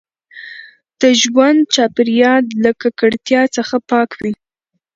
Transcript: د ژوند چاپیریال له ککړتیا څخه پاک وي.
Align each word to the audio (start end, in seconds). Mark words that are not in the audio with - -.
د 1.01 1.03
ژوند 1.21 1.59
چاپیریال 1.75 2.43
له 2.63 2.71
ککړتیا 2.81 3.41
څخه 3.55 3.75
پاک 3.89 4.09
وي. 4.21 4.33